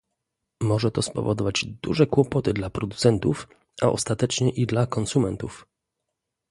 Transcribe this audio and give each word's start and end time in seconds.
Może 0.63 0.91
to 0.91 1.01
spowodować 1.01 1.65
duże 1.65 2.07
kłopoty 2.07 2.53
dla 2.53 2.69
producentów, 2.69 3.47
a 3.81 3.87
ostatecznie 3.89 4.49
i 4.49 4.65
dla 4.67 4.87
konsumentów 4.87 5.67